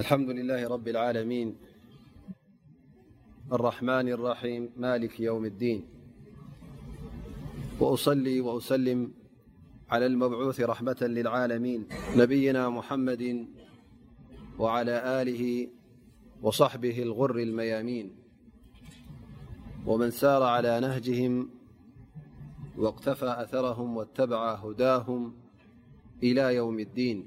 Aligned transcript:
الحمد 0.00 0.30
لله 0.30 0.68
رب 0.68 0.88
العالمين 0.88 1.56
الرحمن 3.52 4.08
الرحيم 4.08 4.70
مالك 4.76 5.20
يوم 5.20 5.44
الدين 5.44 5.86
وأصلي 7.80 8.40
وأسلم 8.40 9.12
على 9.90 10.06
المبعوث 10.06 10.60
رحمة 10.60 10.96
للعالمين 11.00 11.86
نبينا 12.16 12.68
محمد 12.70 13.46
وعلى 14.58 15.22
آله 15.22 15.68
وصحبه 16.42 17.02
الغر 17.02 17.38
الميامين 17.38 18.16
ومن 19.86 20.10
سار 20.10 20.42
على 20.42 20.80
نهجهم 20.80 21.50
واقتفى 22.78 23.36
أثرهم 23.38 23.96
واتبع 23.96 24.54
هداهم 24.54 25.32
إلى 26.22 26.54
يوم 26.54 26.78
الدين 26.78 27.26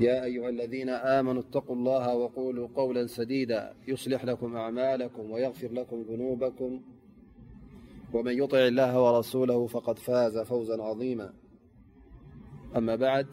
يا 0.00 0.24
أيها 0.24 0.48
الذين 0.48 0.88
آمنوا 0.88 1.42
اتقوا 1.42 1.76
الله 1.76 2.14
وقولوا 2.14 2.68
قولا 2.74 3.06
سديدا 3.06 3.74
يصلح 3.88 4.24
لكم 4.24 4.56
أعمالكم 4.56 5.30
ويغفر 5.30 5.72
لكم 5.72 6.02
ذنوبكم 6.02 6.80
ومن 8.12 8.38
يطع 8.42 8.58
الله 8.58 9.02
ورسوله 9.02 9.66
فقد 9.66 9.98
فاز 9.98 10.38
فوزا 10.38 10.82
عظيماأما 10.82 11.34
بعد 12.96 13.26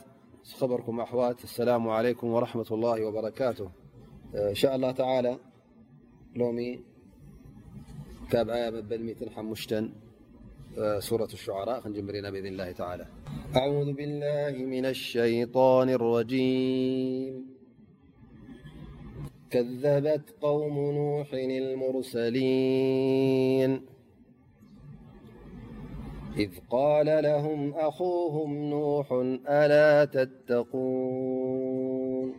رأاسلا 0.62 1.74
عليكم 1.92 2.28
ورمة 2.28 2.68
الله 2.72 3.06
وبركاتإاءالله 3.06 4.92
تعالى 4.92 5.38
سورة 11.00 11.26
الشعراءنا 11.34 12.30
بإذن 12.32 12.46
الله 12.46 12.72
تعالى 12.72 13.06
أعوذ 13.56 13.94
بالله 13.94 14.66
من 14.66 14.86
الشيطان 14.86 15.90
الرجيم 15.90 17.46
كذبت 19.52 20.36
قوم 20.42 20.78
نوح 20.80 21.34
المرسلين 21.34 23.82
إذ 26.38 26.50
قال 26.70 27.24
لهم 27.24 27.74
أخوهم 27.74 28.54
نوح 28.70 29.12
ألا 29.50 30.06
تتقون 30.06 32.34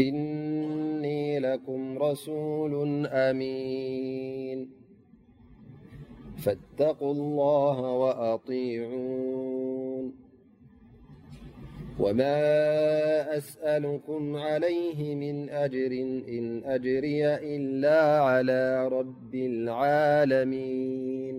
إني 0.00 1.38
لكم 1.38 1.98
رسول 1.98 3.06
أمين 3.06 4.33
فاتقوا 6.44 7.12
الله 7.12 7.78
وأطيعون 8.04 10.04
وما 11.98 12.38
أسألكم 13.38 14.36
عليه 14.36 15.14
من 15.14 15.48
أجر 15.50 15.92
إن 16.38 16.64
أجري 16.76 17.22
إلا 17.56 18.00
على 18.20 18.88
رب 18.98 19.34
العالمين 19.34 21.34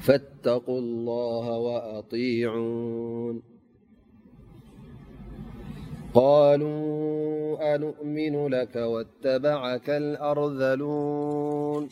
فاتقوا 0.00 0.78
الله 0.84 1.46
وأطيعون 1.66 3.42
قالوا 6.14 7.26
أنؤمن 7.74 8.46
لك 8.48 8.76
واتبعك 8.76 9.90
الأرذلون 9.90 11.88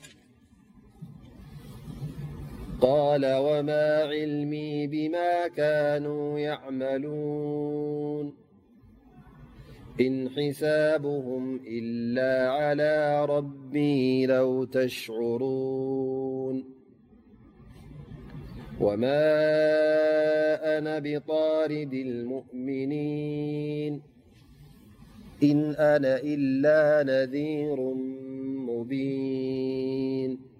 قال 2.83 3.25
وما 3.27 4.03
علمي 4.05 4.87
بما 4.87 5.49
كانوا 5.57 6.39
يعملون 6.39 8.35
إن 10.01 10.29
حسابهم 10.31 11.61
إلا 11.67 12.51
على 12.51 13.25
ربي 13.25 14.27
لو 14.27 14.65
تشعرون 14.65 16.65
وما 18.81 19.25
أنا 20.79 20.99
بطارد 20.99 21.95
المؤمنين 21.95 24.03
إن 25.43 25.75
أنا 25.75 26.21
إلا 26.23 27.03
نذير 27.03 27.81
مبين 28.69 30.52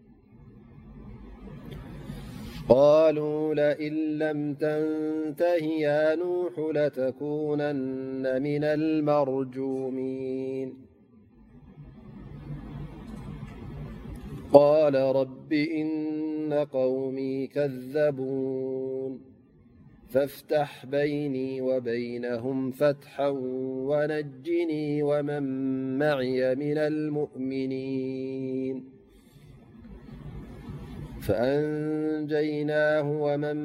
قالوا 2.69 3.55
لئن 3.55 3.93
لم 4.19 4.55
تنتهيا 4.55 6.15
نوح 6.15 6.53
لتكونن 6.75 8.43
من 8.43 8.65
المرجومين 8.65 10.75
قال 14.53 14.95
رب 14.95 15.53
إن 15.53 16.67
قومي 16.73 17.47
كذبون 17.47 19.21
فافتح 20.09 20.87
بيني 20.87 21.61
وبينهم 21.61 22.71
فتحا 22.71 23.29
ونجني 23.89 25.03
ومن 25.03 25.43
معي 25.99 26.55
من 26.55 26.79
المؤمنين 26.79 29.02
فأنجيناه 31.23 33.11
ومن 33.23 33.57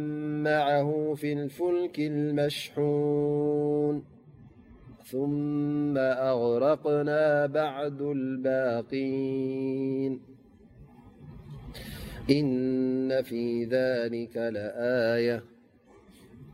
معه 0.44 1.14
في 1.14 1.34
الفلك 1.34 2.00
المشحون 2.00 4.04
ثم 5.04 5.98
أغرقنا 5.98 7.46
بعد 7.46 8.02
الباقين 8.02 10.20
إن 12.30 13.22
في 13.24 13.66
ذلك 13.66 14.38
لآية 14.38 15.44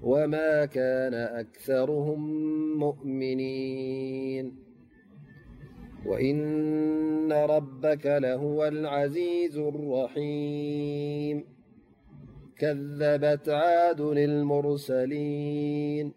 وما 0.03 0.66
كان 0.66 1.13
أكثرهم 1.13 2.31
مؤمنين 2.78 4.56
وإن 6.06 7.31
ربك 7.34 8.06
لهو 8.06 8.68
العزيز 8.68 9.58
الرحيم 9.58 11.44
كذبت 12.58 13.50
عادل 13.50 14.18
المرسلين 14.18 16.12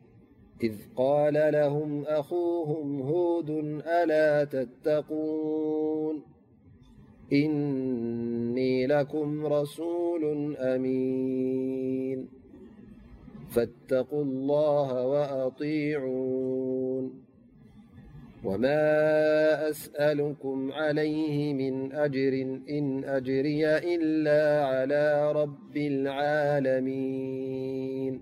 إذ 0.62 0.75
قال 0.96 1.34
لهم 1.34 2.02
أخوهم 2.06 3.00
هود 3.02 3.50
ألا 3.86 4.44
تتقون 4.44 6.22
إني 7.32 8.86
لكم 8.86 9.46
رسول 9.46 10.56
أمين 10.56 12.28
فاتقوا 13.50 14.22
الله 14.25 15.06
وأطيعون 15.06 17.25
وما 18.46 19.68
أسألكم 19.70 20.72
عليه 20.72 21.54
من 21.54 21.93
أجإن 21.93 23.04
أجري 23.04 23.76
إلا 23.78 24.66
على 24.66 25.32
رب 25.32 25.76
العالمين 25.76 28.20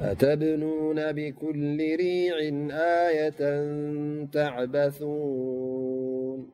أتبنون 0.00 1.12
بكل 1.12 1.78
ريع 1.96 2.36
آية 3.06 3.70
تعبثون 4.26 6.50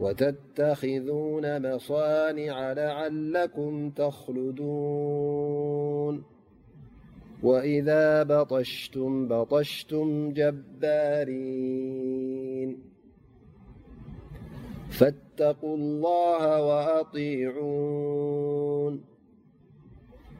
وتتخذون 0.00 1.74
مصانع 1.74 2.72
لعلكم 2.72 3.90
تخلدون 3.90 6.22
وإذا 7.42 8.22
بطشتم 8.22 9.26
بطشتم 9.28 10.30
جبارين 10.32 12.78
فاتقوا 14.90 15.76
الله 15.76 16.66
وأطيعون 16.66 19.04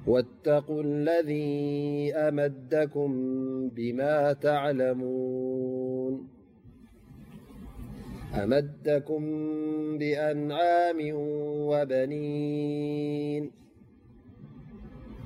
واتقوا 0.06 0.82
الذي 0.82 2.14
أمما 2.14 4.34
تعلمون 4.42 6.28
أمدكم 8.42 9.22
بأنعام 9.98 10.98
وبنين 11.68 13.61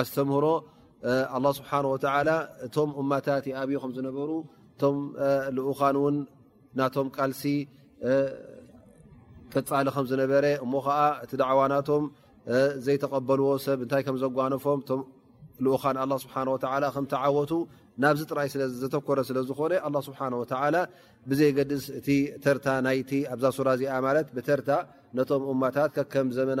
ኣስተምህሮ 0.00 0.46
ه 1.04 1.52
ስ 1.56 1.60
እቶም 2.66 2.90
እማታት 3.00 3.44
ብዩ 3.68 3.78
ዝነበሩ 3.96 4.30
እ 4.86 5.74
ኡን 6.02 6.16
ናቶም 6.78 7.08
ቃልሲ 7.16 7.42
ጠሊ 9.70 9.88
ዝነበረ 10.10 10.44
እሞ 10.64 10.72
እቲ 11.24 11.32
ድዕዋናቶም 11.42 12.04
ዘይተቀበልዎ 12.86 13.48
ሰ 13.64 13.76
ታይ 13.92 14.02
ዘነፎም 14.22 14.80
ኡ 17.20 17.36
ወቱ 17.38 17.52
ናብዚ 18.02 18.22
ራይ 18.38 18.48
ዘተኮረ 18.82 19.18
ስለዝኮ 19.28 19.60
ብዘገስ 21.30 21.84
እ 21.98 22.14
ተታ 22.44 22.66
ኣብዛ 23.32 23.44
ሱራ 23.56 23.68
እ 23.78 24.40
ተርታ 24.48 24.68
ነቶም 25.18 25.42
እማታት 25.52 25.96
ከም 26.12 26.28
ዘመና 26.38 26.60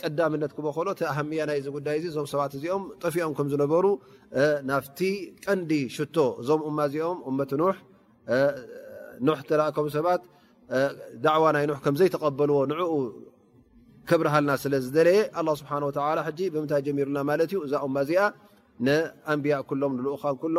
ቀዳምነት 0.00 0.50
ክበሎ 0.56 0.76
ኣያ 1.12 1.44
ናይ 1.50 1.60
ዳይ 1.86 1.96
እዞ 2.10 2.16
ሰባት 2.32 2.52
እዚኦም 2.58 2.82
ጠፊኦም 3.02 3.48
ዝነበሩ 3.52 3.84
ናብቲ 4.68 4.98
ቀንዲ 5.44 5.72
ሽቶ 5.96 6.16
እዞም 6.42 6.60
እ 6.68 6.72
እዚኦም 6.88 7.38
ተረእከቡ 9.48 9.86
ሰባት 9.96 10.22
ዕዋ 11.36 11.44
ይ 11.62 11.66
ም 11.92 11.96
ዘይተقበልዎ 12.00 12.56
ንኡ 12.72 12.80
ክብርሃልና 14.08 14.50
ስለዝለየ 14.62 15.18
ه 15.36 15.48
ስه 15.60 15.70
ምታይ 16.64 16.82
ጀሚሩና 16.86 17.18
እዛ 17.66 17.74
እ 17.86 17.90
ዚ 18.08 18.12
ኣንያ 19.32 19.54
ሎም 19.82 19.92
ኡኻ 20.14 20.22
ሎ 20.56 20.58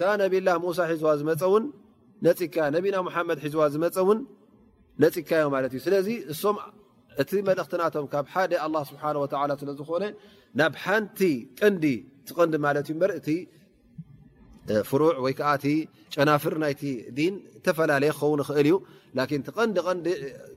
ሒዋ 0.00 0.14
ዮ 5.68 5.76
እቲ 7.22 7.30
መልእክትናቶም 7.48 8.06
ካብ 8.12 8.26
ሓደ 8.32 8.52
ስሓ 8.90 9.02
ስለዝኮነ 9.60 10.04
ናብ 10.58 10.74
ሓንቲ 10.82 11.20
ቀንዲ 11.60 11.84
ትቀንዲ 12.28 12.54
ማለት 12.66 12.86
ዩ 12.90 12.94
መርእቲ 13.02 13.28
ፍሩዕ 14.88 15.12
ወይዓእ 15.24 15.62
ጨናፍር 16.14 16.54
ና 16.62 16.66
ን 17.34 17.34
ተፈላለየ 17.66 18.10
ክኸን 18.18 18.42
እል 18.60 18.68
ዩ 18.72 18.76
ቀንዲንዲ 19.56 20.08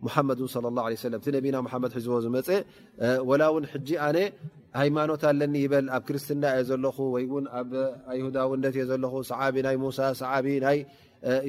እቲ 0.00 1.26
ነቢና 1.36 1.56
ድ 1.84 1.86
ሒዝቦ 1.96 2.12
ዝመፀ 2.24 2.48
ላ 3.40 3.42
ውን 3.54 3.64
ጂ 3.84 3.88
ኣነ 4.06 4.16
ሃይማኖት 4.80 5.22
ኣለኒ 5.30 5.54
ይበል 5.64 5.86
ኣብ 5.96 6.02
ክርስትና 6.08 6.44
እየ 6.56 6.62
ዘለኹ 6.68 6.96
ወይን 7.14 7.46
ኣብ 7.58 7.70
ይሁዳውነት 8.18 8.74
እ 8.80 8.84
ዘለ 8.90 9.04
ናይ 9.66 9.76
ሳ 9.98 10.00
ሰዓቢ 10.22 10.46
ናይ 10.66 10.78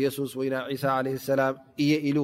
የሱስ 0.04 0.32
ወይ 0.40 0.48
ና 0.54 0.56
ሳ 0.84 0.86
ለ 1.06 1.08
ላ 1.40 1.42
እየ 1.84 1.92
ኢሉ 2.10 2.20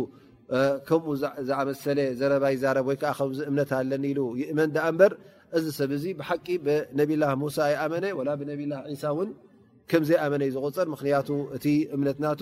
ከምኡ 0.88 1.06
ዝኣመሰለ 1.48 2.00
ዘረባ 2.20 2.44
ይዛረብ 2.56 2.86
ወይዓ 2.90 3.04
ከዚ 3.20 3.40
እምነት 3.50 3.72
ኣለኒ 3.80 4.04
ኢሉ 4.14 4.20
ይእመን 4.42 4.70
ኣ 4.88 4.90
በር 5.00 5.14
እዚ 5.58 5.66
ሰብዚ 5.80 6.04
ብሓቂ 6.20 6.46
ብነብላ 6.66 7.24
ሙሳ 7.44 7.58
ኣይመነ 7.84 8.06
ላ 8.28 8.30
ብነቢ 8.42 8.62
ላ 8.72 8.76
ሳ 9.04 9.12
እን 9.24 9.30
ከምዘይመነ 9.92 10.42
ዩ 10.50 10.52
ዝቁፀር 10.58 10.88
ምክንያቱ 10.96 11.30
እቲ 11.58 11.66
እምነትናቱ 11.96 12.42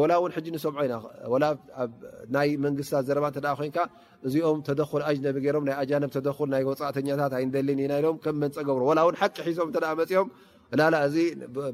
ወላ 0.00 0.12
እውን 0.20 0.32
ሕጂ 0.36 0.46
ንሰምዖ 0.54 0.78
ኢና 0.86 0.96
ናይ 2.34 2.48
መንግስትታት 2.64 3.04
ዘረባ 3.08 3.26
እተ 3.32 3.46
ኮይንካ 3.58 3.78
እዚኦም 4.26 4.58
ተደኩል 4.68 5.02
ኣጅነቢ 5.08 5.36
ገይሮም 5.44 5.64
ናይ 5.68 5.74
ኣጃነብ 5.82 6.10
ተደኩል 6.16 6.48
ናይ 6.54 6.62
ወፃእተኛታት 6.68 7.32
ኣይንደልን 7.38 7.80
ኢና 7.84 7.92
ኢሎም 8.00 8.16
ከም 8.24 8.36
መንፀ 8.42 8.56
ብሮ 8.76 8.86
ላውን 8.98 9.16
ሓቂ 9.20 9.36
ሒሶም 9.48 9.70
እተ 9.72 9.78
መፅኦም 10.00 10.28
ላላ 10.80 10.94
እዚ 11.08 11.16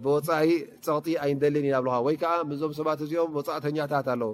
ብወፃኢ 0.04 0.48
ፀቕጢ 0.86 1.12
ኣይንደሊን 1.24 1.66
ኢና 1.70 1.76
ብ 1.86 1.98
ወይከዓ 2.06 2.32
ምዞም 2.50 2.72
ሰባት 2.78 3.02
እዚኦም 3.06 3.34
ወፃእተኛታት 3.38 4.08
ኣለዉ 4.14 4.32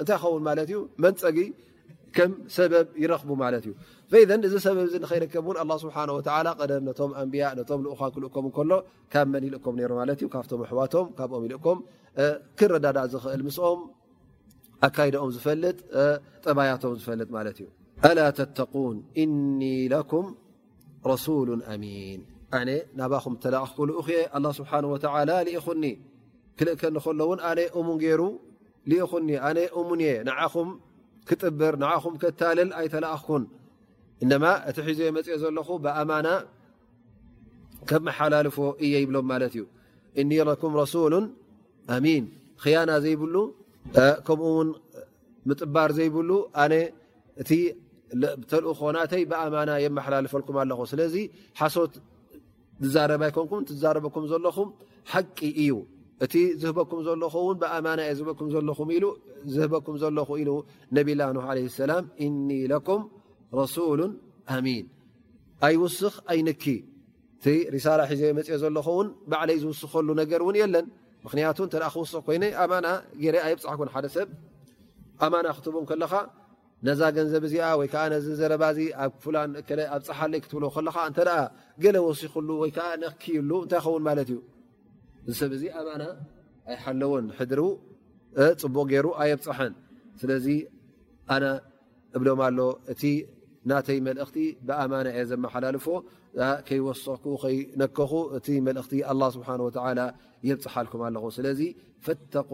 እንታይ 0.00 0.18
ክኸውን 0.18 0.42
ማለት 0.48 0.68
እዩ 0.72 0.80
መንፀጊ 1.04 1.38
እዚ 2.12 2.52
ሰብ 2.54 3.00
ይብ 3.02 3.12
ደም 4.30 4.40
ቶ 4.52 4.54
ኣንያ 7.20 7.44
ን 7.56 7.58
ክልም 7.68 7.80
ሎ 8.22 8.24
ካ 8.32 8.34
ም 9.26 9.28
ካኣዋም 10.34 11.78
ክረዳዳ 12.58 12.98
እል 13.36 13.42
ኦም 13.70 13.80
ኣካኦም 14.86 15.30
ፈልጥ 15.46 15.76
ጠባያቶም 16.44 16.92
ጥ 18.56 18.58
ን 18.98 19.00
ሚን 21.82 22.20
ናባኹ 23.00 23.24
ተልኡ 23.42 23.70
ክሎ 26.82 27.00
ሙን 29.88 30.00
ክጥብር 31.28 31.74
ንዓኹም 31.82 32.14
ከታልል 32.22 32.70
ኣይተላኣክኩን 32.80 33.42
እነማ 34.24 34.44
እቲ 34.70 34.76
ሒዘ 34.88 35.00
መፅኦ 35.16 35.36
ዘለኹ 35.42 35.68
ብኣማና 35.84 36.28
ከመሓላልፎ 37.90 38.56
እየ 38.86 38.94
ይብሎም 39.04 39.26
ማለት 39.32 39.54
እዩ 39.56 39.64
እኒ 40.22 40.30
ለኩም 40.48 40.72
ረሱሉ 40.82 41.12
ኣሚን 41.94 42.24
ክያና 42.62 42.90
ዘይብሉ 43.04 43.34
ከምኡውን 44.26 44.68
ምጥባር 45.50 45.90
ዘይብሉ 45.98 46.30
ኣነ 46.64 46.74
እቲ 47.42 47.50
ተልእ 48.50 48.72
ኮናተይ 48.80 49.22
ብኣማና 49.30 49.70
የመሓላልፈልኩም 49.84 50.56
ኣለኹ 50.62 50.80
ስለዚ 50.92 51.14
ሓሶት 51.60 51.92
ትዛረባ 52.84 53.22
ይኮንኩም 53.30 53.62
ትዛረበኩም 53.68 54.24
ዘለኹ 54.32 54.56
ሓቂ 55.12 55.38
እዩ 55.64 55.70
እቲ 56.24 56.34
ዝህበኩም 56.62 57.00
ዘለኹውን 57.06 57.56
ብኣማና 57.62 58.00
የ 58.06 58.10
ዝህበኩም 58.18 58.48
ዘለኹ 58.54 58.78
ኢ 58.96 58.98
ዝህበኩም 59.54 59.94
ዘለኹ 60.02 60.28
ኢ 60.40 60.44
ነብ 60.96 61.08
ላ 61.20 61.26
ን 61.36 61.64
ሰላ 61.78 61.92
እኒ 62.26 62.48
ም 63.02 63.02
ረሱሉ 63.60 64.00
ኣሚን 64.56 64.84
ኣይ 65.66 65.74
ውስኽ 65.84 66.14
ኣይ 66.32 66.38
ነኪ 66.48 66.64
እቲ 67.38 67.46
ሪሳላ 67.74 68.00
ሒዘ 68.10 68.22
የመፅኦ 68.30 68.56
ዘለኹውን 68.64 69.08
ባዕለይ 69.30 69.58
ዝውስኸሉ 69.62 70.08
ነገርእውን 70.20 70.56
የለን 70.62 70.86
ምክንያቱ 71.24 71.58
ክውስ 71.94 72.12
ኮይ 72.28 72.38
ኣማና 72.64 72.86
ኣይ 73.48 73.54
ብፅሕኩ 73.58 73.82
ሓደ 73.96 74.06
ሰብ 74.16 74.28
ኣማና 75.26 75.46
ክትቡም 75.58 75.84
ከለካ 75.90 76.14
ነዛ 76.86 77.00
ገንዘብ 77.16 77.42
እዚኣ 77.48 77.66
ወይዓ 77.80 77.94
ዚ 78.24 78.28
ዘረባ 78.40 78.64
ኣብኣብ 79.04 79.60
ፀሓለይ 80.08 80.40
ክትብሎ 80.44 80.64
ለ 80.86 80.96
እተ 81.10 81.18
ገለ 81.84 81.96
ወሲክሉ 82.08 82.48
ወይ 82.62 82.72
ነኪዩሉ 83.04 83.50
እንታይ 83.64 83.80
ይኸውን 83.82 84.02
ማለት 84.08 84.30
እዩ 84.32 84.38
እዚ 85.28 85.34
ሰብዚ 85.40 85.62
ኣማና 85.80 86.02
ኣይ 86.70 86.76
ሓለወን 86.84 87.26
ሕድሩ 87.38 87.60
ፅቡቅ 88.62 88.86
ገይሩ 88.92 89.06
ኣየብፅሐን 89.22 89.72
ስለዚ 90.20 90.46
እብሎም 92.16 92.40
ኣሎ 92.46 92.58
እቲ 92.92 93.02
ናተይ 93.70 93.98
መልእኽቲ 94.06 94.36
ብኣማና 94.66 95.06
እየ 95.14 95.22
ዘመሓላልፎ 95.30 95.86
ከይወሰኩ 96.66 97.24
ከይነከኹ 97.42 98.12
እቲ 98.38 98.46
መልእኽቲ 98.68 98.92
ስብሓ 99.36 99.48
የብፅሓልኩም 100.48 101.00
ኣለኹ 101.08 101.24
ስለዚ 101.38 101.60
ቁ 102.48 102.50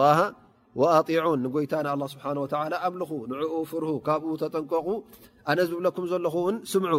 ላ 0.00 0.02
ኣጢعን 0.96 1.38
ንጎይታ 1.44 1.72
ን 1.84 1.86
ስብሓه 2.12 2.38
ኣምልኹ 2.86 3.10
ንዕኡ 3.30 3.52
ፍርሁ 3.70 3.90
ካብኡ 4.06 4.30
ተጠንቀቁ 4.42 4.86
ኣነ 5.50 5.58
ዝብለኩም 5.70 6.04
ዘለኹውን 6.10 6.56
ስምዑ 6.72 6.94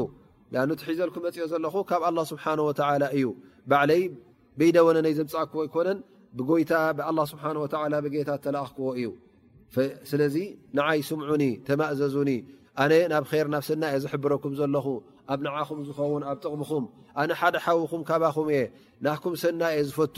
እትሒዘልኩም 0.75 1.23
መፅኦ 1.25 1.45
ዘለኹ 1.51 1.75
ካብ 1.89 2.01
ኣላ 2.09 2.19
ስብሓ 2.31 2.43
ወላ 2.67 3.03
እዩ 3.17 3.25
ባዕለይ 3.69 4.01
በደወነነይ 4.59 5.13
ዘምፃኣክዎ 5.19 5.59
ይኮነን 5.67 5.99
ብጎይታ 6.37 6.71
ብኣ 6.97 7.09
ስብሓ 7.31 7.43
ወ 7.63 7.65
ብጌታ 8.05 8.29
እተለኣኽክዎ 8.39 8.87
እዩ 8.99 9.07
ስለዚ 10.09 10.35
ንዓይ 10.77 10.99
ስምዑኒ 11.09 11.43
ተማእዘዙኒ 11.67 12.29
ኣነ 12.83 12.93
ናብ 13.13 13.23
ይር 13.37 13.47
ናብ 13.53 13.63
ሰና 13.69 13.83
እየ 13.91 13.97
ዝሕብረኩም 14.03 14.53
ዘለኹ 14.59 14.85
ኣብ 15.31 15.39
ንዓኹም 15.45 15.79
ዝኸውን 15.87 16.21
ኣብ 16.29 16.37
ጥቕምኹም 16.43 16.83
ኣነ 17.21 17.29
ሓደ 17.39 17.55
ሓዉኩም 17.65 18.01
ካባኹም 18.09 18.47
እየ 18.53 18.61
ናኩም 19.05 19.33
ሰና 19.43 19.61
እየ 19.75 19.83
ዝፈቱ 19.87 20.17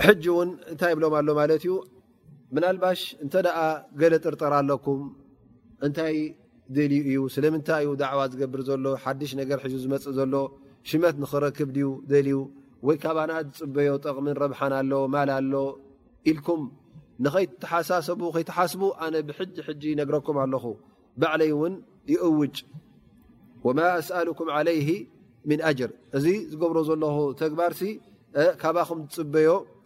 ታይ 0.00 0.92
ብሎም 0.98 1.12
ዩ 1.66 1.72
ናባ 2.74 2.84
እተ 3.24 3.36
ገለ 4.00 4.14
ጥርጠር 4.24 4.54
ለም 4.68 5.92
ታይ 5.98 6.16
ል 6.74 6.78
እዩ 7.12 7.20
ስለምታይ 7.34 7.82
ዩ 7.86 7.90
ع 8.10 8.22
ዝገብር 8.32 8.60
ሎ 8.84 8.94
ዝመፅ 9.82 10.04
ዘሎ 10.18 10.34
ሽመት 10.90 11.16
ክረክ 11.32 11.58
ልዩ 12.14 12.38
ወ 12.86 12.94
ዝፅበዮ 13.02 13.90
ጠቕሚ 14.04 14.26
ረብ 14.44 14.52
ሎ 14.90 14.96
ኣሎ 15.38 15.52
ኢል 16.30 16.38
ከስ 16.46 17.90
ብ 18.20 18.32
ነረኩም 20.00 20.38
ኣ 20.46 21.30
ለይ 21.40 21.50
ይውጭ 22.12 22.56
سألك 24.08 24.38
عله 24.56 24.88
ن 25.48 25.60
እዚ 26.16 26.26
ዝብሮ 26.50 26.76
ዘለ 26.88 27.04
ተግባር 27.42 27.72
ዝፅበዮ 27.82 29.50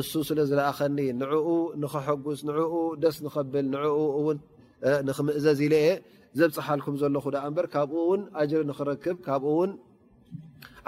እሱ 0.00 0.12
ስለ 0.28 0.38
ዝለእኸኒ 0.50 0.98
ንኡ 1.20 1.32
ንክጉስ 1.82 2.40
ንኡ 2.48 2.72
ደስ 3.02 3.16
ንከብል 3.24 3.66
ንኡ 3.72 3.84
ው 4.24 4.28
ንክምእዘዝ 5.06 5.60
ኢለየ 5.66 5.86
ዘብፅሓልኩም 6.38 6.94
ዘለኹ 7.00 7.24
በ 7.56 7.58
ካብኡውን 7.74 8.20
ጅር 8.50 8.60
ንኽረክብ 8.70 9.16
ካብኡው 9.26 9.58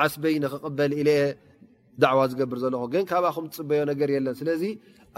ዓስበይ 0.05 0.35
ንክበል 0.45 0.93
ኢየ 1.01 1.09
ዕዋ 2.13 2.21
ዝገብር 2.31 2.59
ዘለኹ 2.65 2.83
ግን 2.93 3.05
ካብኣኹም 3.11 3.45
ትፅበዮ 3.51 3.81
ነገር 3.91 4.09
የለን 4.15 4.35
ስለዚ 4.41 4.63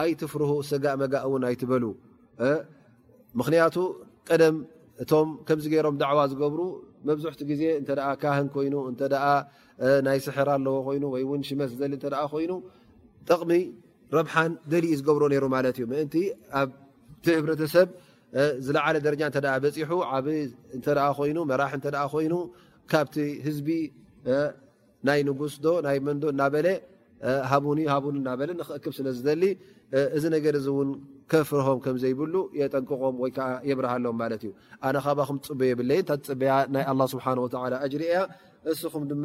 ኣይትፍርሁ 0.03 0.51
ስጋእ 0.70 0.96
መጋእ 1.03 1.25
ውን 1.33 1.42
ኣይትበሉ 1.49 1.85
ምክንያቱ 3.40 3.77
ቀደም 4.29 4.57
እቶም 5.03 5.29
ከምዚ 5.46 5.64
ገይሮም 5.72 5.96
ዕዋ 6.11 6.20
ዝገብሩ 6.33 6.61
መብዝሕቲ 7.09 7.40
ግዜ 7.51 7.62
እ 7.81 7.94
ካህን 8.22 8.46
ኮይኑ 8.55 8.75
እ 8.90 9.09
ናይ 10.07 10.18
ስሕር 10.27 10.49
ኣለዎ 10.57 10.77
ኮይ 10.88 11.25
ወ 11.31 11.33
ሽመስ 11.49 11.72
ዘሊ 11.81 11.94
ኮይኑ 12.33 12.53
ጠቕሚ 13.28 13.52
ረብሓን 14.16 14.52
ደሊእ 14.72 14.96
ዝገብሮ 14.98 15.22
ነይሩ 15.32 15.44
ማለት 15.54 15.76
እዩ 15.78 15.84
ምእንቲ 15.92 16.14
ኣብቲ 16.60 17.26
ህብረተሰብ 17.38 17.88
ዝለዓለ 18.66 18.96
ደረጃ 19.06 19.22
እ 19.38 19.54
በፂሑ 19.64 19.92
ዓብ 20.16 20.26
እ 20.34 20.40
ኮይኑ 21.18 21.38
መራሒ 21.50 21.72
ኮይኑ 22.14 22.34
ካብቲ 22.92 23.16
ህዝቢ 23.46 23.68
ናይ 25.08 25.20
ንጉስ 25.28 25.54
ዶ 25.64 25.72
ናይ 25.86 25.96
መንዶ 26.08 26.24
እናበለ 26.34 26.66
ን 27.76 27.78
እናበለ 28.22 28.50
ንክእክብ 28.60 28.92
ስለ 28.98 29.06
ዝደሊ 29.18 29.42
እዚ 30.16 30.24
ነገር 30.36 30.54
ዚ 30.64 30.68
እውን 30.72 30.88
ከፍርሆም 31.32 31.78
ከምዘይብሉ 31.84 32.34
የጠንቅቆም 32.60 33.16
ወይከዓ 33.22 33.46
የብረሃሎም 33.70 34.16
ማለት 34.22 34.42
እዩ 34.46 34.50
ኣነ 34.88 34.96
ካባ 35.06 35.18
ኩም 35.28 35.38
ትፅበ 35.44 35.60
የብለይ 35.70 36.00
እፅበያ 36.16 36.54
ናይ 36.74 36.84
ስብሓ 37.14 37.26
እጅር 37.86 38.02
ያ 38.14 38.22
እስኹም 38.72 39.04
ድማ 39.10 39.24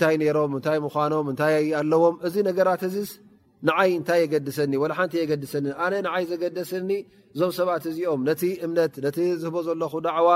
ታይኖ 0.00 0.22
ኣለዎም 1.80 2.14
እዚ 2.26 2.34
ነራት 2.48 2.82
እዚ 2.88 2.96
ንይ 3.68 3.90
እታይ 4.02 4.18
የገድሰኒ 4.24 4.72
ሓ 4.98 5.00
የገድሰኒ 5.22 5.66
ነ 6.04 6.08
ይ 6.20 6.24
ዘገደሰኒ 6.30 6.90
እዞም 7.34 7.52
ሰባት 7.58 7.84
እዚኦም 7.90 8.20
ነቲ 8.28 8.42
እምነት 8.64 8.94
ነ 9.04 9.08
ዝህቦ 9.42 9.54
ዘለኹ 9.66 9.92
ዕዋ 10.20 10.28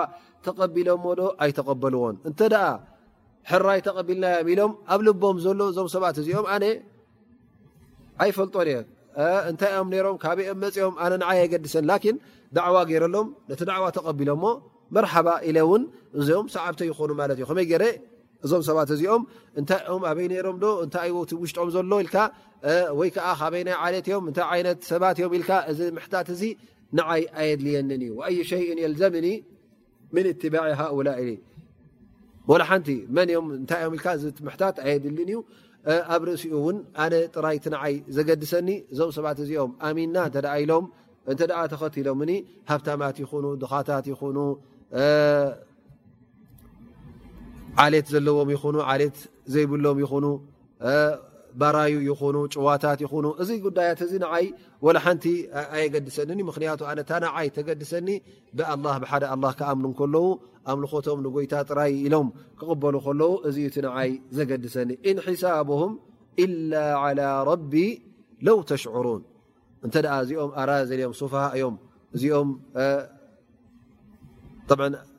ተቢሎሞ 0.45 1.05
ዶ 1.19 1.23
ኣይተቀበልዎን 1.45 2.15
እተ 2.31 2.41
ሕራይ 3.51 3.81
ተቀቢልናዮም 3.87 4.47
ኢሎም 4.53 4.73
ኣብ 4.93 5.01
ልቦም 5.07 5.37
ሎ 5.59 5.61
እዞም 5.73 5.89
ሰባት 5.95 6.17
እዚኦም 6.23 6.47
ኣይፈልጦን 8.25 8.69
እእታይምምካኦ 9.25 10.41
ኦም 10.89 10.99
ይ 11.37 11.39
የገድሰኒ 11.45 11.91
ዋ 12.75 12.77
ገይረሎም 12.91 13.29
ነቲ 13.51 13.61
ዕዋ 13.79 13.87
ተቢሎሞ 13.99 14.45
መባ 14.97 15.29
ኢለ 15.51 15.59
እዚኦም 16.19 16.47
ሰዓብ 16.57 16.75
ይኮኑ 16.91 17.11
ት 17.37 17.41
እዩ 17.45 17.59
ይ 17.73 17.91
እዞም 18.46 18.62
ሰባት 18.68 18.88
እዚኦም 18.94 19.22
እንታይኦም 19.61 20.03
ኣበይ 20.11 20.27
ነይሮም 20.33 20.57
ዶ 20.64 20.66
እታይ 20.85 21.11
ውሽጥኦም 21.42 21.70
ዘሎ 21.77 21.92
ኢ 22.07 22.09
ወይዓ 22.98 23.16
ካበይ 23.40 23.62
ናይ 23.68 23.77
ዓለት 23.87 24.07
እዮም 24.09 24.24
ታ 24.37 24.38
ይነት 24.61 24.79
ሰባት 24.90 25.16
እዮም 25.20 25.33
እዚ 25.72 25.79
ምሕታት 25.96 26.29
እዚ 26.35 26.42
ንዓይ 26.98 27.22
ኣየድልየኒ 27.40 27.90
እዩ 28.11 28.14
ኣይ 28.27 28.37
ሸይን 28.51 28.79
የልዘምኒ 28.85 29.27
ትባ 30.42 30.55
ሃؤላኢ 30.81 31.29
ሓንቲ 32.70 32.88
መን 33.16 33.29
እኦም 33.35 33.46
እታይ 33.62 33.83
እም 33.88 33.94
ል 34.20 34.22
ዚምሕታት 34.38 34.77
ኣየድልን 34.85 35.29
እዩ 35.33 35.38
ኣብ 36.14 36.22
ርእሲኡ 36.29 36.53
እውን 36.61 36.77
ኣነ 37.03 37.14
ጥራይቲ 37.35 37.64
ንዓይ 37.74 37.94
ዘገድሰኒ 38.16 38.70
እዞም 38.92 39.11
ሰባት 39.18 39.38
እዚኦም 39.44 39.72
ኣሚንና 39.88 40.16
እ 40.37 40.40
ኢሎም 40.62 40.87
እ 41.31 41.35
ተኸትሎም 41.72 42.20
ሃብታማት 42.70 43.16
ይኑ 43.22 43.44
ድኻታት 43.62 44.05
ይኑ 44.12 44.37
ዓሌት 47.83 48.07
ዘለዎም 48.12 48.49
ይኹኑ 48.55 48.77
ዓሌት 48.91 49.17
ዘይብሎም 49.55 49.99
ይኹኑ 50.05 50.27
ባራዩ 51.61 51.95
ይኑ 52.07 52.37
ጭዋታት 52.55 52.99
ይኑ 53.05 53.27
እዚ 53.43 53.51
ጉዳያት 53.67 54.01
እዚ 54.07 54.12
ንዓይ 54.25 54.47
ወ 54.87 54.88
ሓንቲ 55.05 55.25
ኣየገድሰኒኒ 55.75 56.41
ምክንያቱ 56.51 56.81
ኣነታ 56.91 57.11
ዓይ 57.38 57.49
ተገድሰኒ 57.57 58.09
ብኣ 58.59 58.69
ብሓደ 59.05 59.25
ክኣምኑ 59.59 59.87
ከለዉ 60.01 60.27
ኣምልኾቶም 60.73 61.21
ንጎይታ 61.27 61.55
ጥራይ 61.71 61.93
ኢሎም 62.07 62.29
ክቕበሉ 62.61 62.95
ከለው 63.07 63.33
እዚ 63.49 63.57
እቲ 63.69 63.77
ንዓይ 63.87 64.11
ዘገድሰኒ 64.38 64.91
እን 65.11 65.17
ሒሳብም 65.27 65.93
إላ 66.45 66.73
عى 67.03 67.21
ረቢ 67.51 67.73
ለው 68.47 68.59
ተሽዕሩን 68.71 69.23
እንተ 69.87 69.95
እዚኦም 70.25 70.51
ኣራ 70.62 70.71
ዘልኦም 70.91 71.14
ሱፋሃ 71.21 71.45
እዮም 71.57 71.77
እዚኦም 72.17 72.49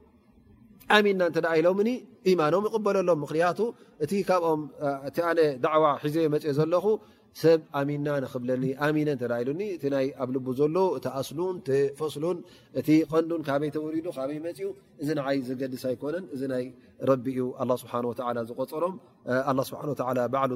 ኣሚና 0.95 1.21
እዳ 1.39 1.45
ኢሎም 1.59 1.79
ኢማኖም 2.31 2.63
ይቕበለሎም 2.67 3.19
ምክልያቱ 3.23 3.59
እቲ 4.03 4.13
ካብኦም 4.29 4.61
እቲ 5.09 5.17
ዳዕዋ 5.65 5.85
ሒዘ 6.05 6.15
መፅኦ 6.33 6.53
ዘለኹ 6.59 6.85
ሰብ 7.41 7.59
ኣሚና 7.79 8.07
ንብለኒ 8.23 8.63
ሚ 8.95 9.03
እ 9.13 9.17
ሉኒ 9.49 9.61
እ 9.85 9.89
ይ 10.05 10.09
ኣብ 10.23 10.29
ል 10.35 10.39
ዘሎ 10.59 10.73
እቲ 10.97 11.07
ኣስሉን 11.19 11.57
ፈስሉን 11.99 12.37
እቲ 12.79 12.89
ቀንዱን 13.11 13.41
ካበይ 13.47 13.69
ተወሪዱ 13.75 14.07
ካበይ 14.17 14.39
መፅኡ 14.47 14.67
እዚ 15.01 15.09
ይ 15.35 15.39
ዝገድስ 15.49 15.85
ኣይኮነን 15.91 16.25
እዚ 16.35 16.41
ይ 16.63 16.67
ቢ 17.25 17.35
ዩ 17.39 17.47
ስ 17.83 17.87
ዝቆፀሮም 18.51 18.95
ስ 19.69 19.71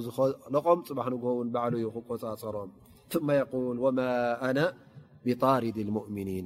ዝለቆም 0.06 0.80
ፅ 0.92 1.10
ንውን 1.16 1.50
ዩ 1.86 1.94
ክቆፃፀሮም 1.98 2.72
ና 4.60 4.72
ብሪድ 5.28 5.78
እሚኒን 5.90 6.46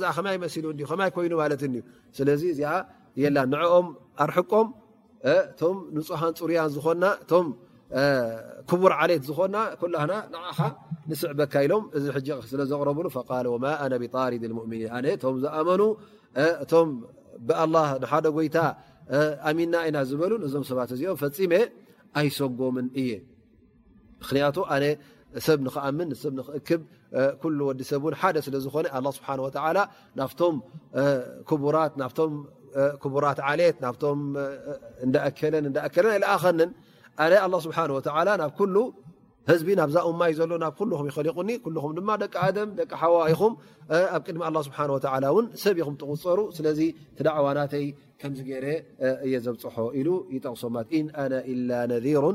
ዛ 0.00 0.02
ከይመሲሉ 0.16 0.64
ከይ 0.90 1.10
ኮይኑ 1.16 1.32
ማለት 1.42 1.62
ስለዚ 2.18 2.42
እዚኣ 2.54 2.72
የ 3.22 3.24
ንኦም 3.52 3.86
ኣርሕቆም 4.24 4.66
እቶም 5.34 5.76
ንፁሃንፁርያን 5.96 6.68
ዝኮና 6.74 7.04
እቶም 7.22 7.46
ክቡር 8.70 8.92
ዓሌት 9.00 9.22
ዝኮና 9.28 9.56
ኩና 9.80 9.96
ንዓኻ 10.32 10.58
ንስዕበካ 11.10 11.52
ኢሎም 11.66 11.84
እዚ 11.96 12.04
ስለዘረብሉ 12.50 13.06
ወማ 13.54 13.64
ኣነ 13.84 13.92
ብጣሪድ 14.02 14.42
ؤምኒ 14.64 14.82
ነ 15.04 15.06
ቶም 15.22 15.34
ዝኣመኑ 15.44 15.82
እቶም 16.64 16.88
ብኣ 17.48 17.60
ንሓደ 18.02 18.26
ጎይታ 18.36 18.56
ኣሚና 19.48 19.74
ኢና 19.88 19.96
ዝበሉ 20.10 20.32
ነዞም 20.44 20.64
ሰባት 20.70 20.90
እዚኦም 20.96 21.16
ፈፂ 21.22 21.38
ኣይሰጎምን 22.20 22.86
እየ 23.02 23.10
ሰብ 25.44 25.58
ንክም 25.66 26.10
ሰብክእክብ 26.22 26.82
ወዲ 27.68 27.80
ሰብን 27.92 28.14
ደ 28.34 28.38
ስለዝኮ 28.46 28.76
ናቶምቡራ 32.00 33.26
ዓሌት 33.48 33.76
ለን 35.64 36.24
ኣኸንን 36.34 36.70
ስብ 37.66 37.74
ናብ 38.42 38.54
ህዝቢ 39.50 39.66
ናብዛ 39.78 39.96
እማይ 40.08 40.32
ዘሎ 40.38 40.52
ናብ 40.62 40.72
ኹም 40.78 40.92
ይሊቁኒ 41.08 41.50
ኹም 41.82 41.92
ማ 42.06 42.10
ደቂ 42.22 42.34
ም 42.68 42.70
ደቂ 42.78 42.90
ሓዋ 43.00 43.16
ኢኹም 43.32 43.52
ኣብ 44.16 44.22
ቅድሚ 44.26 44.42
ስ 44.66 44.70
ን 45.42 45.44
ሰብኹም 45.62 45.94
ትቁፀሩ 46.00 46.38
ስለ 46.56 46.66
ዳዕዋናተይ 47.26 47.84
ከም 48.20 48.32
ገ 48.48 48.62
እየ 49.26 49.34
ዘብፅሖ 49.44 49.76
ኢሉ 50.00 50.08
ይጠቕሶማት 50.34 50.88
ነ 51.90 51.92
ነሩ 51.92 52.34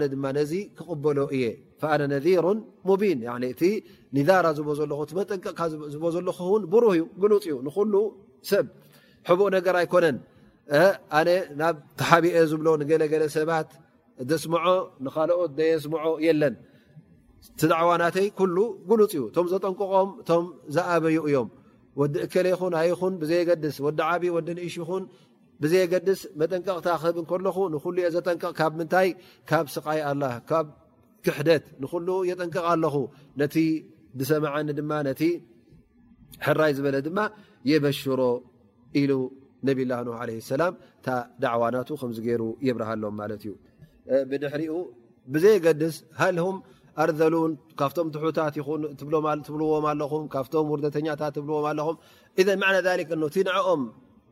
ነ 0.00 0.02
ድ 0.12 0.38
ዚ 0.50 0.52
ክقበሎ 0.78 1.18
እየ 1.36 1.44
ነذሩ 2.12 2.44
ሙን 2.86 3.42
እ 3.48 3.68
ኒራ 4.16 4.30
ጠቀ 4.56 4.58
ዝ 4.78 4.80
ዘ 6.14 6.16
ሩህ 6.26 6.38
ፅ 7.18 7.36
ዩ 7.52 7.56
ሰብ 8.50 8.66
ቡኡ 9.38 9.46
ነገር 9.56 9.74
ኣይኮነን 9.82 10.16
ናብ 11.60 11.74
ተሓቢ 12.00 12.24
ዝብ 12.50 12.60
ገለገለ 12.90 13.22
ሰባት 13.36 13.70
ስምዖ 14.42 14.64
ንካልኦት 15.04 15.50
የስምዖ 15.72 16.04
የለን 16.26 16.54
ዕዋናተይ 17.82 18.26
ሉፅ 18.56 18.70
እዩ 19.14 19.22
ቶ 19.34 19.36
ዘጠንቅቆም 19.54 20.08
እቶም 20.22 20.46
ዝኣበዩ 20.74 21.18
እዮም 21.28 21.48
ዲ 22.14 22.16
እ 22.28 22.86
ይን 22.88 23.14
ዘየገድስ 23.30 23.76
ዲ 23.98 24.00
ዓብ 24.12 24.22
ዲ 24.46 24.48
እሽ 24.68 24.74
ይኹን 24.82 25.04
ብዘየገድስ 25.62 26.20
መጠንቀቕታ 26.40 26.88
ክህብ 27.02 27.16
ከለኹ 27.30 27.56
ንሉ 27.74 27.94
የ 28.04 28.08
ዘጠንቀቕ 28.16 28.52
ካብ 28.60 28.72
ምንታይ 28.80 29.08
ካብ 29.50 29.66
ስቃይ 29.74 30.00
ካብ 30.50 30.66
ክሕደት 31.26 31.64
ንሉ 31.82 32.08
የጠንቀቕ 32.30 32.64
ኣለኹ 32.74 32.94
ነቲ 33.42 33.56
ብሰማዓኒ 34.18 34.68
ድማ 34.78 34.92
ቲ 35.20 35.22
ሕራይ 36.46 36.72
ዝበለ 36.78 36.96
ድማ 37.08 37.18
የበሽሮ 37.70 38.20
ኢሉ 39.02 39.12
ነብላ 39.66 39.92
ኖ 40.06 40.10
ሰላም 40.52 40.74
እታ 40.98 41.08
ዳዕዋናቱ 41.42 41.88
ከምገይሩ 42.00 42.42
የብርሃሎም 42.66 43.14
ማለት 43.22 43.42
እዩ 43.44 43.52
ብድሕሪኡ 44.30 44.74
ብዘየገድስ 45.34 45.96
ሃልም 46.20 46.56
ኣርዘሉን 47.02 47.52
ካብቶም 47.80 48.08
ትሑታት 48.14 48.54
ትብዎም 49.42 49.84
ኣለኹ 49.92 50.12
ካቶም 50.34 50.68
ውርተኛታት 50.74 51.34
ትብዎ 51.38 51.58
ለኹም 51.80 51.96
ና 52.62 52.94
ንኦም 53.50 53.82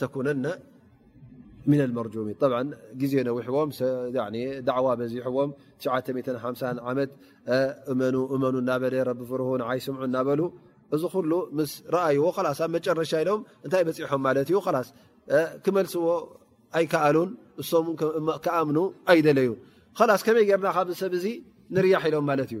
ተነ 0.00 0.46
መርሚ 1.72 2.02
ግዜ 3.00 3.12
ነዊሕዎም 3.28 3.70
ዕዋ 4.80 4.86
ዚሕዎም 5.14 5.50
ዓመት 6.90 7.10
እእመኑ 7.92 8.14
እናበለ 8.60 8.94
ቢ 9.18 9.22
ፍርህ 9.30 9.48
ይ 9.76 9.80
ስምዑ 9.86 10.02
እናበሉ 10.08 10.40
እዚ 10.94 11.02
ሉ 11.30 11.32
ምስ 11.58 11.72
ረኣይዎ 11.94 12.24
ኣብ 12.38 12.70
መጨረሻ 12.76 13.12
ኢሎም 13.22 13.40
እንታይ 13.64 13.82
በፂሖም 13.88 14.20
ማ 14.26 14.30
እዩ 14.42 14.56
ስ 14.86 14.90
ክመልስዎ 15.64 16.04
ኣይከኣሉን 16.78 17.30
እሶም 17.62 17.86
ከኣምኑ 18.44 18.78
ኣይደለዩ 19.12 19.50
ስ 20.20 20.22
ከመይ 20.26 20.44
ጌርና 20.50 20.68
ካ 20.76 20.86
ሰብ 21.02 21.12
ዚ 21.24 21.26
ንርያሕ 21.74 22.02
ኢሎም 22.10 22.24
ማለት 22.30 22.50
እዩ 22.54 22.60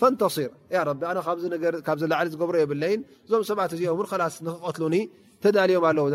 ፈصር 0.00 0.48
ካብ 1.86 1.96
ዘለዓ 2.02 2.18
ዝገሮ 2.32 2.56
የብለይ 2.62 2.94
እዞም 3.26 3.42
ሰብት 3.50 3.72
እዚኦም 3.76 4.00
ስ 4.36 4.42
ንክቀ 4.46 4.82
ተልዮም 5.44 5.84
ኣለዉ 5.90 6.06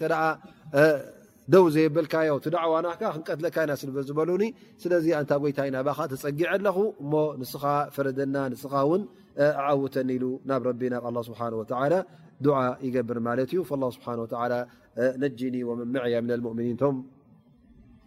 ድሕ 0.00 0.12
ደው 1.52 1.64
ዘየበልዮ 1.74 2.34
ዕዋና 2.66 2.86
ክንቀትለና 3.00 3.70
ስዝበ 3.80 4.20
ስለዚ 4.82 5.06
ታ 5.30 5.38
ይታይና 5.50 5.76
ተፀጊዐ 6.12 6.48
ኣለኹ 6.56 6.76
እ 7.04 7.16
ንስ 7.40 7.52
ፈረና 7.94 8.36
ንስ 8.52 8.62
ዓውተኒ 9.72 10.10
ናብ 10.50 10.66
ናብ 10.94 11.16
ስ 11.28 11.30
ይብር 12.96 13.18
ማ 13.26 13.36
እዩ 13.44 13.64
መመያ 15.94 16.14
ؤ 16.50 16.90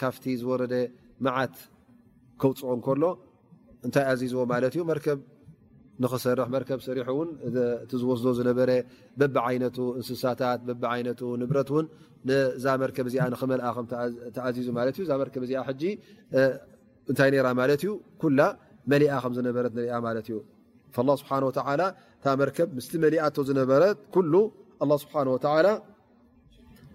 ካፍቲ 0.00 0.24
ዝወረደ 0.42 0.74
መዓት 1.26 1.56
ክውፅኦ 2.42 2.68
እንከሎ 2.78 3.04
እንታይ 3.86 4.04
ኣዚዝዎ 4.12 4.42
ማለት 4.52 4.72
እዩ 4.76 4.82
መርከብ 4.92 5.18
ንክሰርሕ 6.02 6.48
መርከብ 6.54 6.78
ሰሪሑ 6.86 7.08
እን 7.24 7.30
እቲ 7.84 7.90
ዝወስዶ 8.02 8.26
ዝነበረ 8.38 8.70
በብዓይነቱ 9.20 9.78
እንስሳታት 9.98 10.60
በቢ 10.68 10.84
ይነቱ 11.00 11.20
ንብረት 11.42 11.68
ውን 11.74 11.86
ዛ 12.64 12.76
መርከብ 12.82 13.06
ዚ 13.12 13.16
ንክመልኣ 13.34 13.66
ከተኣዙ 13.76 14.56
ዩ 14.68 15.04
እዛ 15.06 15.10
ከብ 15.34 15.44
ዚ 15.50 15.84
እንታይ 17.10 17.30
ራ 17.46 17.48
ማለት 17.60 17.82
እዩ 17.84 17.90
ኩላ 18.22 18.40
መሊኣ 18.92 19.12
ከም 19.22 19.32
ዝነበረ 19.38 19.64
ንሪኣ 19.76 19.94
ማለት 20.06 20.26
እዩ 20.30 20.36
ስብሓ 21.22 21.32
ታ 22.24 22.28
መርከብ 22.42 22.68
ምስ 22.78 22.88
መሊኣ 23.04 23.24
ዝነበረ 23.50 23.82
ስብሓ 25.04 25.14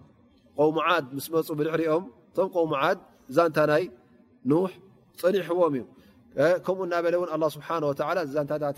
ቆሙ 0.59 0.75
ድ 1.05 1.09
ምስ 1.17 1.27
መፁ 1.33 1.47
ድሪኦም 1.59 2.03
ቶም 2.37 2.47
ቆሙ 2.55 2.71
ድ 2.95 3.01
ዛንታናይ 3.37 3.83
ፀኒሕዎም 5.21 5.73
እዩ 5.79 5.83
ከምኡ 6.65 6.83
እና 6.87 6.95
ለ 7.41 7.45
ስ 7.55 7.59
ዛንታታት 8.35 8.77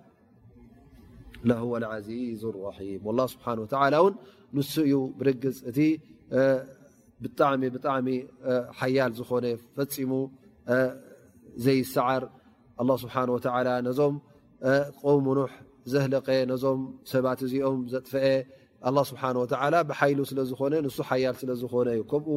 لهዋ 1.49 1.71
العዚዝ 1.81 2.41
الራحም 2.53 2.99
واله 3.07 3.25
ስብሓه 3.33 3.51
و 3.63 4.07
እን 4.07 4.13
ንስ 4.55 4.69
እዩ 4.85 4.93
ብርግፅ 5.19 5.57
እቲ 5.69 5.77
ብጣ 7.23 7.39
ብጣዕሚ 7.75 8.07
ሓያል 8.79 9.11
ዝኾነ 9.19 9.45
ፈፂሙ 9.75 10.11
ዘይሰዓር 11.65 12.23
لله 12.85 12.95
ስብሓه 13.03 13.25
و 13.35 13.37
ነዞም 13.87 14.15
ቆሙ 15.01 15.25
ኖሕ 15.39 15.51
ዘህለኸ 15.91 16.27
ነዞም 16.51 16.81
ሰባት 17.11 17.39
እዚኦም 17.45 17.79
ዘጥፈአ 17.93 18.23
ስ 19.07 19.13
ብይሉ 20.01 20.19
ስለዝኾነ 20.29 20.73
ን 20.85 20.89
ሓያል 21.07 21.35
ስለዝኾነ 21.41 21.87
ዩ 21.99 22.03
ከምኡ 22.11 22.29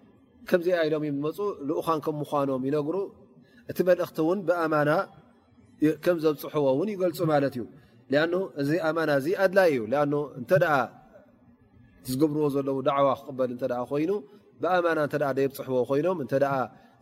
ከምዚ 0.49 0.67
ኢሎም 0.87 1.03
እዮም 1.07 1.15
ዝመፁ 1.21 1.37
ልኡኳን 1.69 1.99
ከም 2.05 2.15
ምኳኖም 2.21 2.61
ይነግሩ 2.67 2.95
እቲ 3.71 3.77
መልእክቲ 3.89 4.17
እውን 4.25 4.39
ብኣማና 4.47 4.89
ከም 6.05 6.15
ዘብፅሕዎ 6.23 6.65
እውን 6.75 6.89
ይገልፁ 6.93 7.19
ማለት 7.31 7.53
እዩ 7.57 7.63
ኣ 8.21 8.23
እዚ 8.61 8.69
ኣማና 8.89 9.09
እዚ 9.21 9.27
ኣድላይ 9.45 9.71
እዩ 9.75 9.81
እተ 10.41 10.51
ዝገብርዎ 12.11 12.45
ዘለዉ 12.55 12.77
ዳዕዋ 12.89 13.07
ክቅበል 13.19 13.51
እ 13.55 13.81
ኮይኑ 13.91 14.11
ብኣማና 14.61 14.99
እ 15.07 15.17
ዘየብፅሕዎ 15.39 15.79
ኮይኖም 15.89 16.19
እተ 16.25 16.33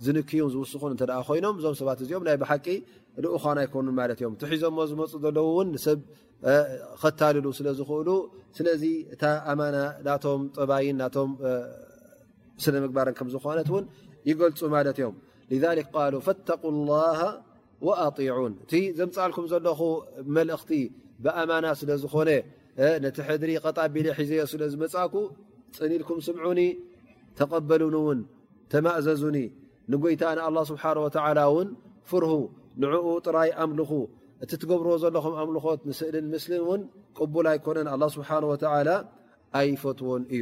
ዝንክዩ 0.06 0.42
ዝውስኹን 0.54 0.92
እተ 0.96 1.02
ኮይኖም 1.30 1.56
እዞም 1.60 1.74
ሰባት 1.80 2.00
እዚኦም 2.04 2.24
ናይ 2.28 2.36
ብሓቂ 2.42 2.68
ንኡኳን 3.24 3.58
ኣይኮኑ 3.64 3.88
ማለት 4.00 4.18
እዮም 4.22 4.34
እቲሒዞ 4.38 4.64
ዝመፁ 4.92 5.12
ዘለው 5.24 5.48
እውን 5.54 5.70
ሰብ 5.86 6.00
ከታልሉ 7.02 7.46
ስለዝክእሉ 7.58 8.10
ስለዚ 8.58 8.84
እታ 9.16 9.24
ኣማና 9.54 9.78
ናቶም 10.06 10.42
ጠባይን 10.58 10.98
ናቶም 11.02 11.32
ስግባር 12.66 13.08
ዝኾነት 13.36 13.70
ይገልፁ 14.30 14.60
ማለት 14.76 14.98
እዮም 15.02 15.16
ذ 15.62 15.66
ሉ 16.12 16.16
ፈق 16.28 16.62
لላه 16.76 17.20
وኣطعን 17.88 18.54
እቲ 18.64 18.74
ዘምፃልኩም 19.00 19.46
ዘለኹ 19.52 19.80
መልእኽቲ 20.36 20.72
ብኣማና 21.24 21.66
ስለዝኾነ 21.80 22.30
ነቲ 23.04 23.18
ሕድሪ 23.28 23.52
ቀጣቢል 23.66 24.08
ሒዘዮ 24.18 24.42
ስለ 24.52 24.62
ዝመእኩ 24.74 25.14
ፅኒኢልኩም 25.78 26.20
ስምዑኒ 26.28 26.60
ተቐበሉኒ 27.40 27.96
ውን 28.08 28.20
ተማእዘዙኒ 28.74 29.38
ንጎይታ 29.92 30.24
ه 30.46 30.64
ስብሓه 30.70 30.98
ውን 31.56 31.70
ፍርሁ 32.10 32.32
ንኡ 32.82 33.06
ጥራይ 33.28 33.50
ኣምልኹ 33.64 33.92
እቲ 34.44 34.52
ትገብርዎ 34.62 34.94
ዘለኹም 35.04 35.34
ኣምልኾት 35.42 35.80
ስእሊን 36.00 36.28
ምስሊን 36.34 36.62
እውን 36.66 36.82
ቅቡል 37.18 37.48
ኣይኮነን 37.54 37.88
ه 37.94 38.12
ስብሓه 38.16 38.44
ኣይፈትዎን 39.60 40.24
እዩ 40.36 40.42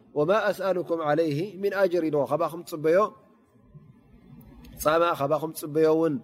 ማ 0.19 0.31
ኣስأኩም 0.49 0.99
ይ 1.27 1.31
ጅር 1.93 2.03
ኢ 2.07 2.11
ፅበዮ 2.71 2.97
ማ 5.01 5.37
ኹ 5.41 5.51
ፅበዮ 5.61 5.87
ን 6.13 6.17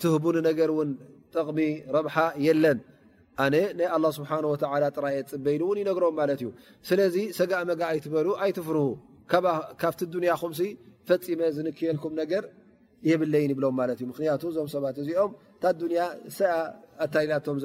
ትህቡ 0.00 0.24
ነገር 0.48 0.70
ጠቕሚ 1.34 1.60
ረብሓ 1.96 2.16
የለን 2.46 2.78
ናይ 3.54 3.92
ስብ 4.16 4.24
ጥራየ 4.94 5.16
ፅበይን 5.32 5.62
ይነግሮም 5.82 6.14
ማ 6.20 6.26
እዩ 6.38 6.44
ስለዚ 6.88 7.16
ሰጋ 7.38 7.52
መጋ 7.70 7.80
ኣይትበሉ 7.92 8.28
ኣይትፍር 8.44 8.76
ካብቲ 9.82 10.00
ያኹም 10.30 10.52
ፈፂመ 11.08 11.40
ዝንክየልኩም 11.56 12.12
ነገር 12.22 12.44
የብለይ 13.08 13.42
ይብሎም 13.52 13.78
ዩ 14.04 14.06
ምክቱ 14.10 14.42
ዞም 14.56 14.68
ሰባት 14.74 14.96
እዚኦም 15.02 15.32
ታ 15.62 15.64
ኣታቶም 17.04 17.58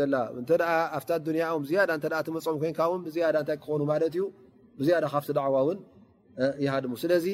ዘ 0.48 0.62
ኣ 1.48 1.54
ኦም 1.56 1.64
መፆም 2.46 2.56
ኮይን 2.62 2.76
ታ 3.50 3.54
ክኾኑዩ 3.64 4.26
ብዚ 4.80 4.90
ካብቲ 5.14 5.30
ድዕዋ 5.38 5.56
ውን 5.68 5.80
ይሃድሙ 6.66 6.94
ስለዚ 7.04 7.26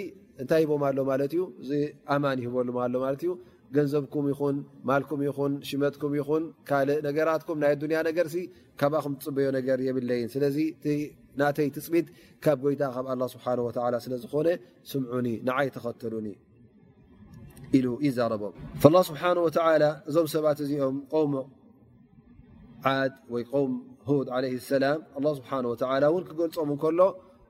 እንታይ 0.42 0.62
ሂቦም 0.68 0.84
ሎ 0.98 1.02
ማት 1.10 1.22
እዩ 1.26 1.42
እዚ 1.64 1.72
ኣማን 2.14 2.38
ይሉ 2.44 2.96
ሎትዩ 3.04 3.32
ገንዘብኩም 3.76 4.26
ይኹን 4.32 4.58
ማልኩም 4.90 5.22
ይኹን 5.28 5.54
ሽመትኩም 5.70 6.14
ይኹን 6.20 6.44
ካልእ 6.70 7.00
ነገራትኩም 7.08 7.58
ናይ 7.64 7.72
ኣያ 7.92 8.00
ነገር 8.08 8.28
ካብኣኹም 8.80 9.14
ትፅበዮ 9.20 9.48
ነገር 9.58 9.78
የብለይ 9.88 10.22
ስለዚ 10.36 10.58
ናተይ 11.40 11.68
ትፅቢት 11.76 12.08
ካብ 12.44 12.58
ጎይታ 12.66 12.84
ካብ 12.96 13.06
ስብሓ 13.34 13.46
ስለዝኾነ 14.06 14.48
ስምዑኒ 14.92 15.28
ንይ 15.50 15.68
ተኸተሉኒ 15.76 16.28
ሉ 17.86 17.88
ይዛረቦም 18.08 18.54
ስብሓ 19.10 19.22
እዞም 20.10 20.28
ሰባት 20.36 20.60
እዚኦም 20.66 20.98
ሚ 21.34 21.44
ዓ 22.90 22.96
ወይ 23.34 23.44
ም 23.72 23.78
ድ 24.28 24.30
ሰላ 24.70 24.86
ስብሓ 25.40 25.52
ን 25.66 26.06
ክገልፆም 26.32 26.72
ከሎ 26.84 27.02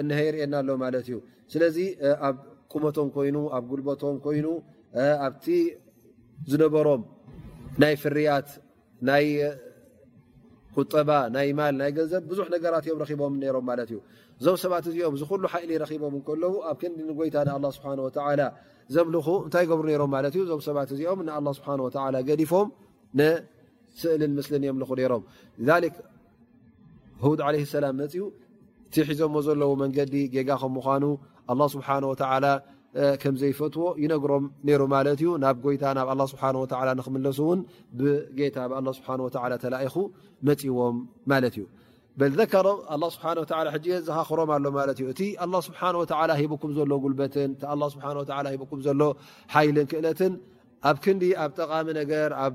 እሀ 0.00 0.18
የርኤየና 0.26 0.54
ኣሎ 0.62 0.70
ማለት 0.84 1.04
እዩ 1.08 1.16
ስለዚ 1.52 1.76
ኣብ 2.28 2.36
ቁመቶም 2.72 3.08
ኮይኑ 3.16 3.36
ኣብ 3.56 3.64
ጉልበቶም 3.70 4.16
ኮይኑ 4.24 4.46
ኣብቲ 5.26 5.46
ዝነበሮም 6.50 7.02
ናይ 7.82 7.94
ፍርያት 8.02 8.48
ናይ 9.08 9.26
ቁጠባ 10.78 11.10
ናይ 11.36 11.48
ማል 11.58 11.74
ናይ 11.80 11.90
ገንዘብ 11.96 12.22
ብዙሕ 12.30 12.46
ነገራት 12.54 12.84
እዮም 12.86 13.00
ረቦም 13.04 13.34
ሮም 13.56 13.64
ማለት 13.70 13.88
እዩ 13.92 13.98
እዞም 14.40 14.56
ሰባት 14.64 14.84
እዚኦም 14.90 15.16
ዚ 15.20 15.26
ኩሉ 15.30 15.42
ሓእሊ 15.52 15.72
ረቦም 15.82 16.14
ከለዉ 16.28 16.54
ኣብ 16.70 16.76
ክንዲን 16.82 17.10
ጎይታ 17.18 17.36
ን 17.48 17.66
ስብሓ 17.76 17.90
ተ 18.16 18.20
ዘምልኹ 18.94 19.26
እንታይ 19.44 19.66
ገብሩ 19.72 19.86
ሮም 20.00 20.10
ማትእዩ 20.14 20.40
እዞም 20.46 20.62
ሰባት 20.68 20.90
እዚኦም 20.94 21.20
ስብሓ 21.58 21.74
ገዲፎም 22.28 22.68
ንስእልን 23.18 24.32
ምስሊን 24.38 24.64
የምልኹ 24.68 24.90
ሮም 25.12 25.22
ድ 25.68 27.40
ለ 27.54 27.60
ሰላም 27.74 27.94
መፅኡ 28.02 28.24
እቲ 28.94 29.00
ሒዞዎ 29.10 29.36
ዘለዎ 29.46 29.70
መንገዲ 29.82 30.14
ጌጋ 30.34 30.48
ከም 30.62 30.72
ምኳኑ 30.78 31.04
ه 31.50 31.60
ስብሓነ 31.74 32.02
ወላ 32.10 32.44
ከም 33.22 33.34
ዘይፈትዎ 33.40 33.84
ይነግሮም 34.02 34.44
ነይሩ 34.66 34.80
ማለት 34.94 35.18
እዩ 35.22 35.30
ናብ 35.44 35.56
ጎይታ 35.64 35.84
ናብ 35.98 36.08
ኣ 36.14 36.14
ስብሓ 36.32 36.42
ላ 36.88 36.90
ንክምለሱ 36.98 37.38
እውን 37.46 37.60
ብጌታ 37.98 38.56
ብ 38.70 38.72
ስብሓ 38.98 39.08
ላ 39.52 39.56
ተላኢኹ 39.64 39.94
መፅዎም 40.48 40.96
ማለት 41.32 41.54
እዩ 41.58 41.64
በልዘሮ 42.20 42.66
ስብሓ 43.16 43.26
ሕ 43.74 43.82
ዘኻኽሮም 44.08 44.50
ኣሎ 44.58 44.64
ማለት 44.78 44.98
እዩ 45.02 45.06
እቲ 45.14 45.20
ኣه 45.44 45.52
ስብሓ 45.68 45.80
ወላ 46.02 46.30
ሂበኩም 46.42 46.72
ዘሎ 46.78 46.90
ጉልበትን 47.06 47.50
እቲ 47.74 47.92
ስብ 47.96 48.00
ሂኩም 48.62 48.80
ዘሎ 48.86 49.00
ሓይልን 49.54 49.86
ክእለትን 49.92 50.32
ኣብ 50.90 50.96
ክንዲ 51.04 51.24
ኣብ 51.42 51.50
ጠቃሚ 51.60 51.86
ነገር 52.00 52.28
ኣብ 52.46 52.54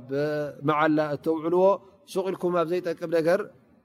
መዓላ 0.70 0.98
እተውዕልዎ 1.18 1.66
ሱቕኢልኩም 2.14 2.54
ኣብ 2.62 2.68
ዘይጠቅም 2.74 3.10
ነገር 3.20 3.40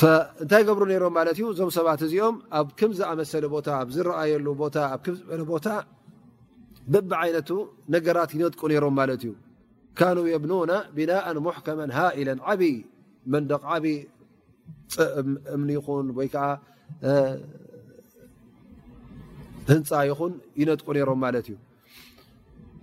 እንታይ 0.00 0.62
ገብሩ 0.68 0.84
ሮም 1.02 1.16
እ 1.22 1.32
እዞም 1.52 1.70
ሰባት 1.76 2.00
እዚኦም 2.06 2.36
ኣብ 2.58 2.66
كም 2.78 2.90
ዝመሰለ 2.98 3.44
ቦታ 3.54 3.68
ዝረኣየሉ 3.94 4.46
ታ 4.74 4.78
ዝ 5.04 5.40
ቦታ 5.52 5.66
በቢ 6.92 7.10
ይነቱ 7.28 7.50
ነገራት 7.94 8.30
ይነጥቁ 8.36 8.60
ሮም 8.84 8.98
እዩ 9.16 9.32
ن 10.16 10.18
የብና 10.32 10.52
بናء 10.96 11.26
حكመ 11.56 11.78
ሃئل 11.98 12.28
ዓይ 12.46 12.62
መ 13.32 13.34
ይ 13.92 13.96
እ 17.12 17.16
ህንፃ 19.70 19.90
ይን 20.08 20.34
ይነጥቁ 20.60 20.86
ሮም 21.08 21.22
እዩ 21.40 21.52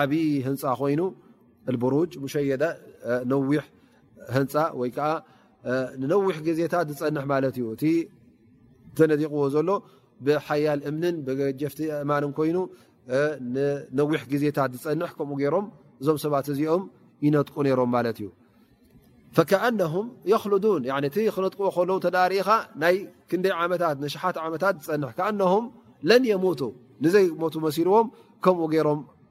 ዓብ 0.00 0.12
ህንፃ 0.46 0.62
ኮይኑ 0.80 1.00
لرጅ 1.66 2.10
ዳ 2.62 3.26
ዊ 3.48 3.52
ህንፃ 4.36 4.52
ነዊሕ 6.12 6.34
ዜታት 6.60 6.88
ዝን 6.98 7.14
ዩ 7.60 7.72
እ 7.74 7.90
ተነቕዎ 8.98 9.40
ዘሎ 9.54 9.68
ብሓያል 10.26 10.80
እምን 10.90 11.14
ጀፍቲ 11.60 11.80
እማን 12.04 12.24
ይኑ 12.50 12.58
ነዊሕ 13.98 14.20
ግዜታት 14.32 14.72
ዝን 14.84 15.02
ከም 15.18 15.30
ሮም 15.54 15.66
እዞም 16.00 16.18
ሰባት 16.24 16.46
እዚኦም 16.54 16.84
ይነጥቁ 17.26 17.56
ሮም 17.80 17.94
እዩ 18.12 18.24
فكنه 19.36 19.94
እ 20.30 20.32
ክነጥዎ 21.36 21.98
ተሪእኻ 22.04 22.48
ክይ 23.30 23.42
ታ 24.62 24.72
ه 25.52 25.56
ለን 26.08 26.22
የ 26.32 26.36
ዘይ 27.14 27.26
ሲዎ 27.76 27.90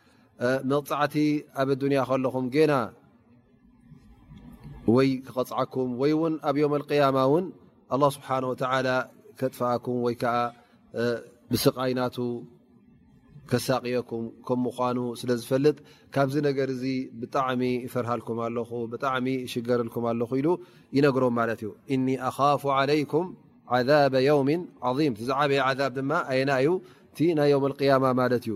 መቕፃዕቲ 0.71 1.15
ኣብ 1.61 1.69
الያ 1.87 1.99
ኹ 2.07 2.11
ና 2.71 2.73
ክፅዓ 5.25 5.47
ኣብ 6.49 6.55
يم 6.63 6.73
الي 6.77 7.01
له 8.01 8.09
ስنه 8.25 8.47
و 8.51 8.53
ጥፋአ 9.39 9.73
ስቃይ 11.63 11.91
ና 11.99 12.01
ሳ 13.65 13.69
ም 13.83 14.65
ኑ 14.97 14.99
ስለ 15.19 15.29
ዝፈጥ 15.41 15.77
ካብ 16.15 16.27
ነ 16.45 16.47
ጣሚ 17.35 17.61
ፈርሃ 17.93 18.09
ጣ 19.03 19.13
ሽገረ 19.53 19.79
ይነሮም 20.97 21.37
እن 21.93 22.07
ፍ 22.63 22.65
علይك 22.79 23.13
عذ 23.75 23.89
يوም 24.29 24.49
ظ 25.19 25.29
የ 26.39 26.41
ናዩ 26.49 26.67
ናይ 27.37 27.51
يم 27.53 27.63
الق 27.69 27.81
ዩ 28.51 28.55